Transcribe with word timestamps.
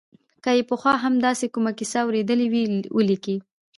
که 0.43 0.51
یې 0.57 0.63
پخوا 0.69 0.93
هم 1.03 1.13
داسې 1.27 1.45
کومه 1.53 1.71
کیسه 1.79 1.99
اورېدلې 2.03 2.47
وي 2.53 2.63
ولیکي. 2.97 3.35